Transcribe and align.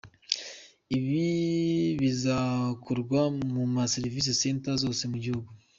Ibi 0.97 1.13
bikazakorwa 1.99 3.21
mu 3.51 3.61
ma 3.73 3.83
‘Service 3.93 4.31
Center’ 4.41 4.75
zose 4.83 5.03
mu 5.11 5.17
gihugu. 5.23 5.49